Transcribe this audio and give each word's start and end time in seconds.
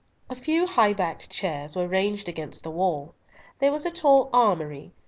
A 0.31 0.35
few 0.35 0.65
high 0.65 0.93
backed 0.93 1.29
chairs 1.29 1.75
were 1.75 1.87
ranged 1.87 2.27
against 2.27 2.63
the 2.63 2.71
wall; 2.71 3.13
there 3.59 3.71
was 3.71 3.85
a 3.85 3.91
tall 3.91 4.31
"armory," 4.33 4.93
i. 4.97 4.99